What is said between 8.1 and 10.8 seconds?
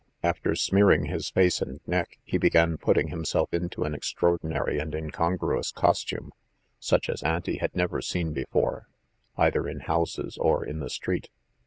before, either in houses or in